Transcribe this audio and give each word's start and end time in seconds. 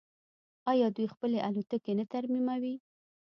آیا 0.71 0.87
دوی 0.95 1.05
خپلې 1.13 1.39
الوتکې 1.47 1.93
نه 1.99 2.05
ترمیموي؟ 2.13 2.75